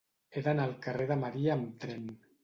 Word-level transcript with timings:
He 0.37 0.41
d'anar 0.45 0.63
al 0.69 0.71
carrer 0.85 1.05
de 1.11 1.17
Maria 1.23 1.51
amb 1.57 1.75
tren. 1.85 2.09